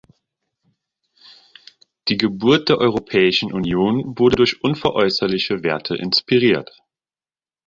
[2.07, 6.81] Die Geburt der Europäischen Union wurde durch unveräußerliche Werte inspiriert.